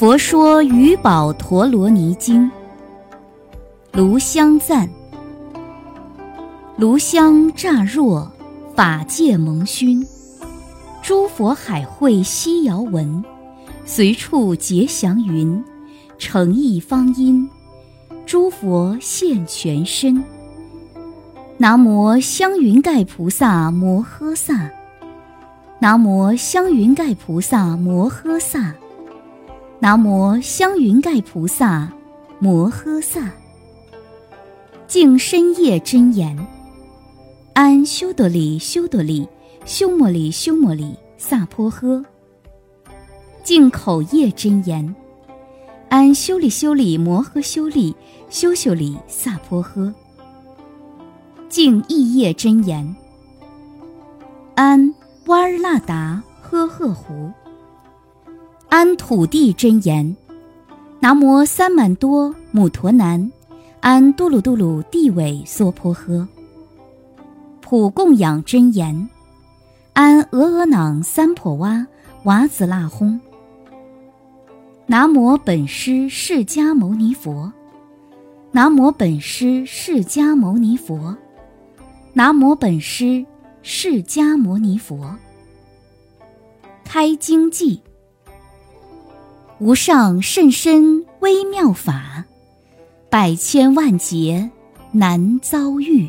[0.00, 2.50] 佛说余宝陀罗尼经，
[3.92, 4.88] 炉香赞。
[6.78, 8.32] 炉香乍若，
[8.74, 10.02] 法界蒙熏，
[11.02, 13.22] 诸佛海会悉遥闻，
[13.84, 15.62] 随处结祥云，
[16.16, 17.46] 诚意方音，
[18.24, 20.24] 诸佛现全身。
[21.58, 24.70] 南无香云盖菩萨摩诃萨，
[25.78, 28.74] 南无香云盖菩萨摩诃萨。
[29.82, 31.90] 南无香云盖菩萨
[32.38, 33.30] 摩诃萨，
[34.86, 36.36] 净身业真言，
[37.54, 39.26] 安修德里修德里
[39.64, 42.04] 修摩里修摩里萨婆诃。
[43.42, 44.94] 净口业真言，
[45.88, 47.96] 安修利修利摩诃修利
[48.28, 49.90] 修修利萨婆诃。
[51.48, 52.94] 净意业真言，
[54.56, 54.94] 安
[55.24, 57.32] 瓦尔那达呵呵胡。
[58.70, 60.16] 安土地真言，
[61.00, 63.32] 南无三满多母陀南，
[63.80, 66.24] 安多鲁多鲁地尾娑婆诃。
[67.60, 69.10] 普供养真言，
[69.92, 71.84] 安俄俄囊三婆哇
[72.22, 73.20] 瓦子那轰。
[74.86, 77.52] 南无本师释迦牟尼佛，
[78.52, 81.16] 南无本师释迦牟尼佛，
[82.12, 83.26] 南无本师
[83.62, 85.16] 释迦牟尼佛。
[86.84, 87.82] 开经记。
[89.60, 92.24] 无上甚深微妙法，
[93.10, 94.50] 百千万劫
[94.90, 96.08] 难遭遇。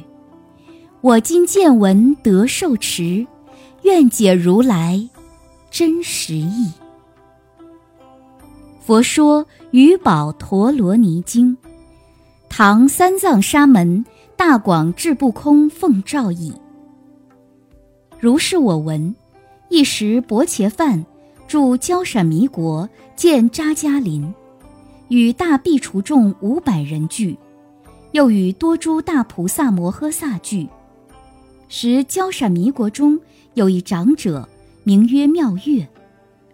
[1.01, 3.27] 我今见闻得受持，
[3.81, 5.05] 愿解如来
[5.69, 6.71] 真实义。
[8.79, 11.57] 佛说《余宝陀罗尼经》，
[12.47, 14.05] 唐三藏沙门
[14.37, 16.53] 大广智不空奉诏译。
[18.17, 19.13] 如是我闻，
[19.67, 21.05] 一时薄伽梵。
[21.51, 24.33] 住交闪弥国，见扎迦林，
[25.09, 27.37] 与大苾除众五百人聚，
[28.13, 30.69] 又与多诸大菩萨摩诃萨聚。
[31.67, 33.19] 时交闪弥国中
[33.55, 34.47] 有一长者，
[34.85, 35.85] 名曰妙月，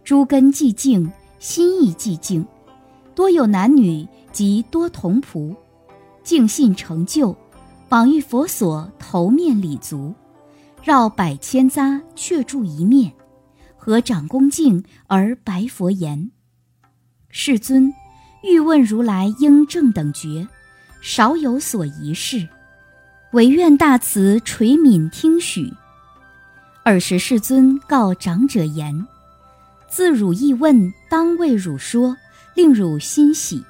[0.04, 1.08] 诸根寂静，
[1.38, 2.44] 心意寂静，
[3.14, 5.56] 多有男女及多童仆，
[6.24, 7.36] 敬信成就，
[7.90, 10.12] 往遇佛所，头面礼足，
[10.82, 13.14] 绕百千匝，却住一面。
[13.88, 16.30] 合掌恭敬而白佛言
[17.32, 17.94] ：“世尊，
[18.44, 20.46] 欲问如来应正等觉，
[21.02, 22.46] 少有所疑事，
[23.32, 25.72] 唯愿大慈垂悯听许。”
[26.84, 29.08] 尔时世尊告长者言
[29.88, 32.18] ：“自汝意问，当为汝说，
[32.56, 33.64] 令汝欣喜。”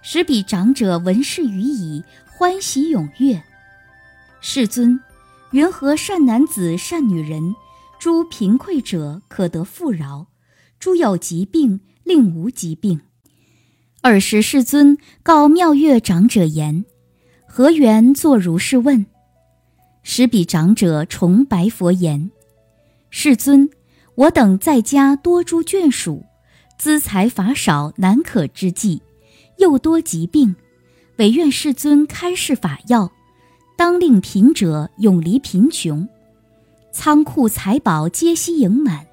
[0.00, 3.42] 使彼长者闻是语已，欢喜踊跃。
[4.40, 5.00] 世尊，
[5.50, 7.52] 云何善男子、善女人？
[8.02, 10.26] 诸贫困者可得富饶，
[10.80, 13.00] 诸有疾病令无疾病。
[14.00, 16.84] 尔时世尊告妙月长者言
[17.46, 19.06] ：“何缘作如是问？”
[20.02, 22.32] 时彼长者重白佛言
[23.08, 23.70] ：“世尊，
[24.16, 26.24] 我等在家多诸眷属，
[26.76, 29.00] 资财乏少难可之际，
[29.58, 30.56] 又多疾病，
[31.18, 33.12] 唯愿世尊开示法药，
[33.76, 36.08] 当令贫者永离贫穷。”
[36.92, 39.06] 仓库财宝皆悉盈满，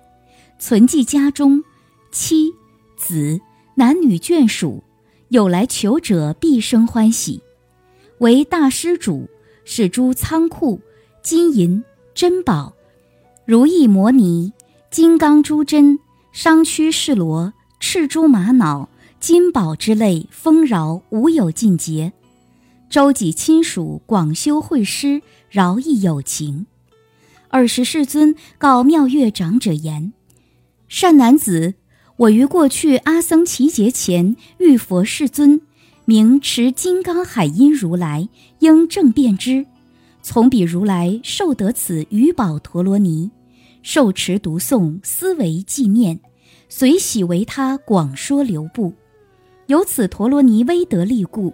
[0.60, 1.64] 存记家中，
[2.12, 2.52] 妻
[2.98, 3.40] 子
[3.76, 4.84] 男女眷属
[5.30, 7.42] 有来求者，必生欢喜。
[8.18, 9.30] 为大施主，
[9.64, 10.82] 使诸仓库
[11.24, 11.82] 金银
[12.14, 12.74] 珍宝、
[13.46, 14.52] 如意摩尼、
[14.92, 15.98] 金刚珠针、
[16.34, 18.90] 商屈士罗、赤珠玛瑙、
[19.22, 22.12] 金宝之类丰饶无有尽节。
[22.90, 26.66] 周己亲属广修会师，饶益有情。
[27.50, 30.14] 尔时世尊告妙月长者言
[30.88, 31.74] ：“善男子，
[32.16, 35.60] 我于过去阿僧祇劫前遇佛世尊，
[36.06, 39.66] 名持金刚海音如来，应正遍知。
[40.22, 43.32] 从彼如来受得此余宝陀罗尼，
[43.82, 46.20] 受持读诵，思维纪念，
[46.68, 48.94] 随喜为他广说流布。
[49.66, 51.52] 由此陀罗尼威德力故，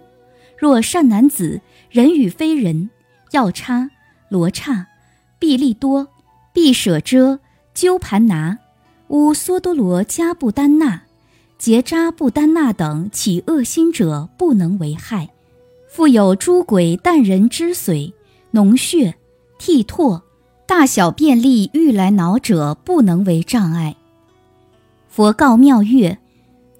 [0.58, 1.60] 若善男子，
[1.90, 2.90] 人与非人，
[3.30, 3.88] 药叉
[4.28, 4.86] 罗刹。”
[5.38, 6.08] 毕利多、
[6.52, 7.40] 毕舍遮、
[7.74, 8.58] 鸠盘拿、
[9.08, 11.02] 乌梭多罗迦布丹那、
[11.58, 15.28] 结扎布丹那等起恶心者，不能为害；
[15.88, 18.12] 复有诸鬼啖人之髓、
[18.52, 19.14] 脓血、
[19.58, 20.22] 涕唾、
[20.66, 23.96] 大小便利欲来恼者，不能为障碍。
[25.08, 26.18] 佛告妙月：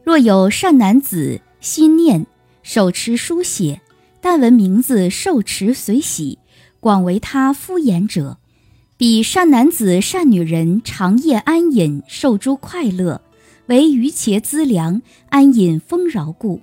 [0.03, 2.27] 若有善男子心念
[2.63, 3.81] 手持书写，
[4.21, 6.39] 但闻名字受持随喜，
[6.81, 8.39] 广为他敷衍者。
[8.99, 13.21] 彼善男子、善女人，长夜安隐，受诸快乐，
[13.67, 16.63] 为余且资粮，安隐丰饶故。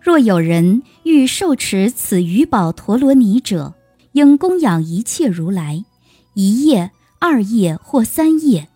[0.00, 3.74] 若有人欲受持此余宝陀罗尼者，
[4.12, 5.84] 应供养一切如来，
[6.32, 8.66] 一夜、二夜或三夜，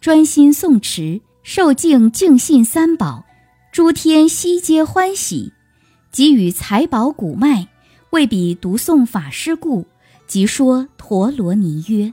[0.00, 3.24] 专心诵持，受敬敬信三宝，
[3.72, 5.52] 诸天悉皆欢喜。
[6.12, 7.66] 即与财宝古麦，
[8.10, 9.84] 为彼读诵法师故，
[10.28, 12.12] 即说陀罗尼曰：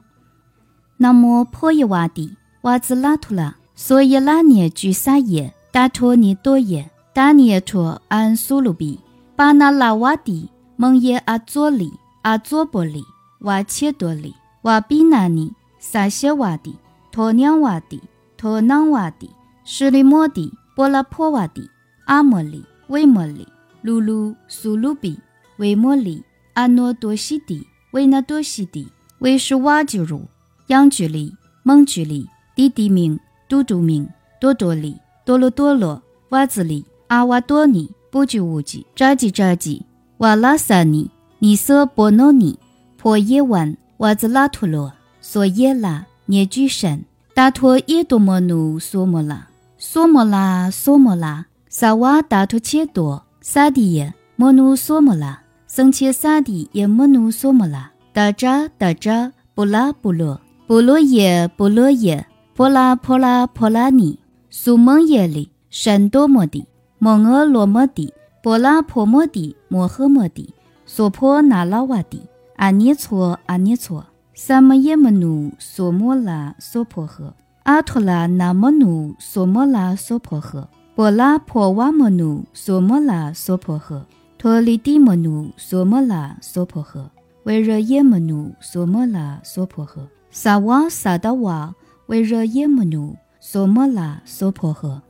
[1.01, 8.99] 南无婆耶瓦帝，瓦兹拉图拉，梭耶拉涅居萨耶，达陀尼多耶，达涅陀安苏鲁比，
[9.33, 11.93] 巴那拉瓦帝，蒙耶阿佐里。
[12.21, 13.01] 阿佐波里、
[13.39, 16.75] 瓦切多里、瓦比那尼、萨谢瓦蒂、
[17.13, 18.01] 托娘瓦蒂、
[18.35, 19.29] 托囊瓦蒂、
[19.63, 21.61] 舍利摩蒂、波拉坡瓦蒂、
[22.07, 23.47] 阿摩里、维摩里、
[23.81, 25.17] 鲁鲁苏鲁比、
[25.59, 26.21] 维摩里、
[26.55, 30.27] 阿诺多西蒂、维那多西蒂、维什瓦吉鲁、
[30.69, 34.07] 央居里、蒙居里、弟弟明、嘟嘟明、
[34.41, 39.85] 多多里、多罗多罗、瓦兹里、阿瓦多尼、波吉乌吉、扎吉扎吉、
[40.17, 41.09] 瓦拉萨尼。
[41.41, 42.59] 尼瑟波诺尼、
[42.97, 64.19] 婆耶湾、瓦兹拉图罗、索耶拉、涅居神、达托耶多摩努、索摩拉、索摩拉、索摩拉、萨瓦达托切多、萨迪耶、摩努索摩拉、僧切萨迪耶摩努索摩拉、达扎达扎、布拉布罗、布罗耶布罗耶、波拉波拉波拉尼、
[64.51, 66.63] 苏蒙耶里、山多摩迪、
[66.99, 68.13] 蒙俄罗摩迪、
[68.43, 70.53] 波拉婆摩迪、摩诃摩迪。
[70.85, 72.21] 娑婆那拉瓦蒂，
[72.57, 74.05] 阿涅措阿涅措，
[74.35, 77.33] 萨摩耶摩努娑摩拉娑婆诃，
[77.63, 84.03] 阿陀拉那摩努娑摩拉娑婆诃，波拉婆瓦摩努娑摩拉娑婆诃，
[84.37, 87.09] 陀利帝摩努娑摩拉娑婆诃，
[87.45, 91.73] 维热耶摩努娑摩拉娑婆诃，萨瓦萨达瓦
[92.07, 95.01] 维热耶摩努娑摩拉娑婆诃。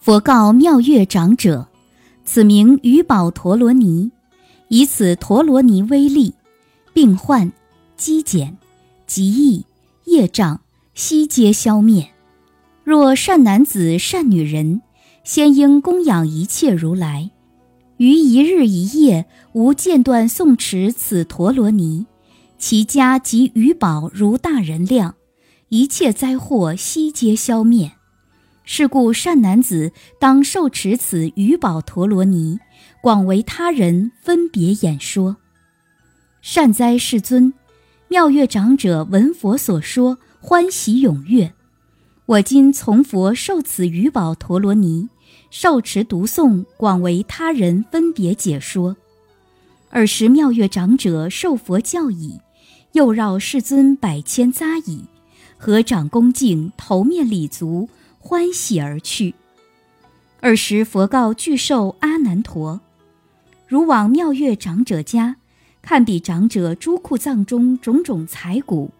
[0.00, 1.68] 佛告妙月长者
[2.24, 4.10] ：“此名余宝陀罗尼。”
[4.68, 6.34] 以此陀罗尼威力，
[6.92, 7.50] 病患、
[7.96, 8.58] 积减、
[9.06, 9.64] 疾疫、
[10.04, 10.60] 业障
[10.92, 12.10] 悉皆消灭。
[12.84, 14.82] 若善男子、善女人，
[15.24, 17.30] 先应供养一切如来，
[17.96, 22.04] 于一日一夜无间断诵持此陀罗尼，
[22.58, 25.14] 其家及余宝如大人量，
[25.68, 27.92] 一切灾祸悉皆消灭。
[28.64, 32.58] 是故善男子当受持此余宝陀罗尼。
[33.00, 35.36] 广为他人分别演说，
[36.42, 37.54] 善哉世尊！
[38.08, 41.52] 妙月长者闻佛所说，欢喜踊跃。
[42.26, 45.08] 我今从佛受此余宝陀罗尼，
[45.50, 48.96] 受持读诵，广为他人分别解说。
[49.90, 52.38] 尔时妙月长者受佛教已，
[52.92, 55.04] 又绕世尊百千匝已，
[55.56, 57.88] 合掌恭敬，头面礼足，
[58.18, 59.34] 欢喜而去。
[60.40, 62.80] 尔时佛告巨兽阿难陀。
[63.66, 65.36] 如往妙月长者家，
[65.82, 68.90] 看彼长者诸库藏中种种财谷、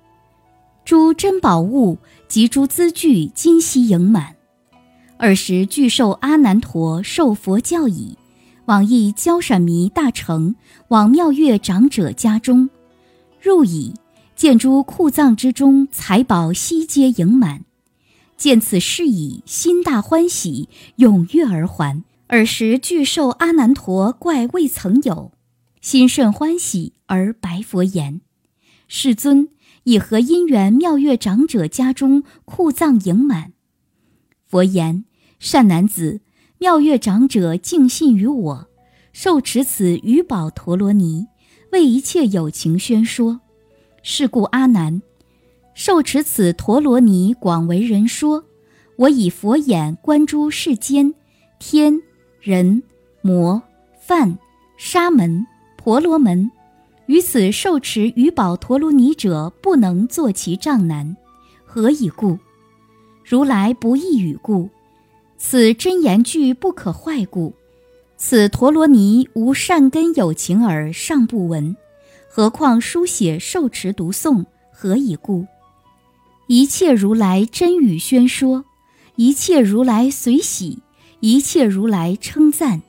[0.84, 1.98] 诸珍宝物
[2.28, 4.34] 及诸资具，今悉盈满。
[5.18, 8.18] 尔时巨兽阿难陀受佛教已，
[8.66, 10.54] 往诣焦闪弥大城，
[10.88, 12.68] 往妙月长者家中，
[13.40, 13.94] 入矣，
[14.34, 17.64] 见诸库藏之中财宝悉皆盈满，
[18.36, 20.68] 见此事已，心大欢喜，
[20.98, 22.02] 踊跃而还。
[22.28, 25.32] 尔时具受阿难陀怪未曾有，
[25.80, 28.20] 心甚欢喜，而白佛言
[28.86, 29.48] ：“世尊，
[29.84, 33.52] 以何因缘妙月长者家中库藏盈满？”
[34.46, 35.04] 佛言
[35.40, 36.20] ：“善男子，
[36.58, 38.68] 妙月长者敬信于我，
[39.12, 41.28] 受持此余宝陀罗尼，
[41.72, 43.40] 为一切有情宣说。
[44.02, 45.02] 是故阿难，
[45.74, 48.44] 受持此陀罗尼，广为人说。
[48.96, 51.14] 我以佛眼观诸世间
[51.58, 52.00] 天。”
[52.40, 52.82] 人、
[53.20, 53.60] 魔、
[54.00, 54.38] 梵、
[54.76, 55.44] 沙门、
[55.76, 56.50] 婆罗门，
[57.06, 61.16] 于此受持余宝陀罗尼者，不能作其障难。
[61.64, 62.38] 何以故？
[63.24, 64.70] 如来不异语故。
[65.36, 67.52] 此真言句不可坏故。
[68.20, 71.76] 此陀罗尼无善根有情耳尚不闻，
[72.28, 74.44] 何况书写受持读诵？
[74.72, 75.46] 何以故？
[76.48, 78.64] 一切如来真语宣说，
[79.14, 80.80] 一切如来随喜。
[81.20, 82.80] 一切如来称赞，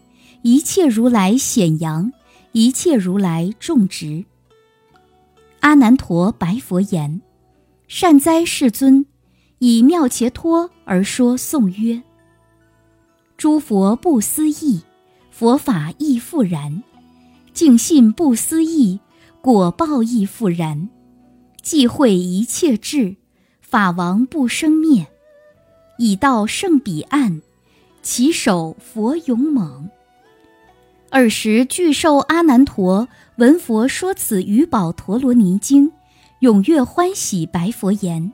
[0.43, 2.11] 一切如来显扬，
[2.51, 4.23] 一切如来种植。
[5.61, 7.21] 阿难陀白佛言
[7.87, 9.05] ：“善哉，世尊！
[9.57, 12.03] 以妙伽托而说颂曰：
[13.35, 14.81] 诸佛不思议，
[15.39, 16.83] 佛法亦复然；
[17.53, 18.99] 净信不思议，
[19.41, 20.89] 果报亦复然。
[21.61, 23.15] 即会一切智，
[23.61, 25.07] 法王不生灭，
[25.97, 27.41] 已到圣彼岸。”
[28.03, 29.89] 其手佛勇猛。
[31.11, 35.89] 尔时巨兽阿难陀闻佛说此余宝陀罗尼经，
[36.41, 38.33] 踊跃欢喜，白佛言：“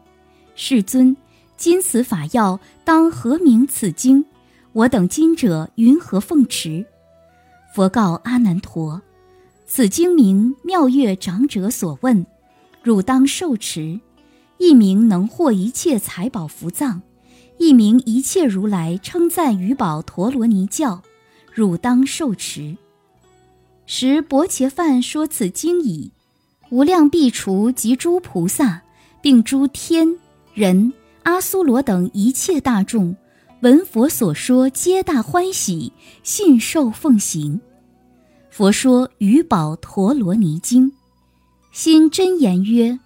[0.55, 1.15] 世尊，
[1.55, 4.25] 今此法要当何名此经？
[4.74, 6.83] 我等今者云何奉持？”
[7.75, 9.01] 佛告阿难陀
[9.67, 12.25] ：“此经名妙月长者所问，
[12.82, 14.00] 汝当受持。
[14.60, 17.01] 一名能获一切财宝福藏，
[17.58, 21.01] 一名一切如来称赞于宝陀罗尼教，
[21.53, 22.77] 汝当受持。”
[23.86, 26.13] 时薄伽梵说此经已，
[26.70, 28.84] 无量壁除及诸菩萨，
[29.22, 30.17] 并诸天
[30.53, 33.17] 人、阿苏罗等一切大众，
[33.60, 35.91] 闻佛所说，皆大欢喜，
[36.24, 37.60] 信受奉行。
[38.57, 40.89] 佛说《余宝陀罗尼经》，
[41.74, 42.97] 心真言曰：“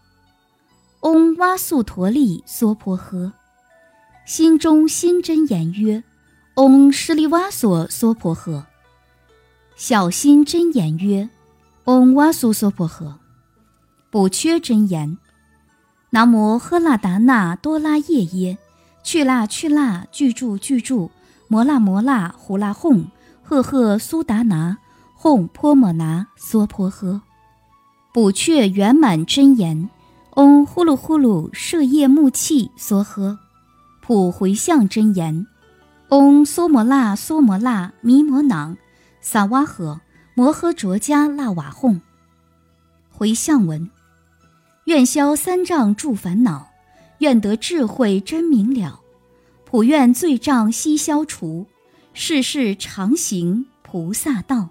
[1.02, 3.32] 嗡哇素陀利娑婆诃。”
[4.28, 6.04] 心中心真言曰
[6.54, 8.64] ：“嗡舍利哇所娑婆诃。”
[9.76, 11.28] 小心真言曰
[11.86, 13.16] ：“嗡哇苏娑婆诃。”
[14.12, 15.18] 补缺真言
[16.12, 18.60] ：“南无喝腊达那多拉夜耶，
[19.02, 21.10] 去腊去腊，具住具住，
[21.48, 23.08] 摩那摩那，呼那哄，
[23.42, 24.78] 赫赫苏达拿，
[25.22, 27.22] 吽泼摩拿娑婆诃。”
[28.14, 29.90] 补阙圆满真言
[30.36, 33.38] ：“嗡呼噜呼噜，舍夜木气梭诃。”
[34.02, 35.46] 普回向真言
[36.10, 38.78] ：“嗡梭摩那梭摩那弥摩囊。”
[39.22, 40.00] 萨瓦诃
[40.34, 42.00] 摩诃卓迦那瓦吽，
[43.12, 43.90] 回向文：
[44.86, 46.70] 愿消三障诸烦恼，
[47.18, 49.02] 愿得智慧真明了，
[49.66, 51.68] 普愿罪障悉消除，
[52.14, 54.70] 世世常行菩萨道。